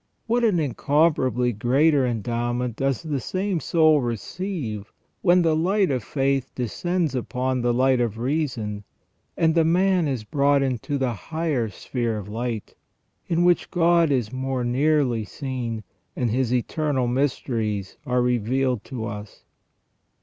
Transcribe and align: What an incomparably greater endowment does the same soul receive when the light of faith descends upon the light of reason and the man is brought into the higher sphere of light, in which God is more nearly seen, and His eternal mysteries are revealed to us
What 0.25 0.43
an 0.43 0.59
incomparably 0.59 1.53
greater 1.53 2.07
endowment 2.07 2.75
does 2.75 3.03
the 3.03 3.19
same 3.19 3.59
soul 3.59 4.01
receive 4.01 4.91
when 5.21 5.43
the 5.43 5.55
light 5.55 5.91
of 5.91 6.03
faith 6.03 6.49
descends 6.55 7.13
upon 7.13 7.61
the 7.61 7.71
light 7.71 8.01
of 8.01 8.17
reason 8.17 8.83
and 9.37 9.53
the 9.53 9.63
man 9.63 10.07
is 10.07 10.23
brought 10.23 10.63
into 10.63 10.97
the 10.97 11.13
higher 11.13 11.69
sphere 11.69 12.17
of 12.17 12.27
light, 12.27 12.73
in 13.27 13.43
which 13.43 13.69
God 13.69 14.09
is 14.09 14.33
more 14.33 14.63
nearly 14.63 15.23
seen, 15.23 15.83
and 16.15 16.31
His 16.31 16.51
eternal 16.51 17.05
mysteries 17.05 17.97
are 18.05 18.23
revealed 18.23 18.83
to 18.85 19.05
us 19.05 19.43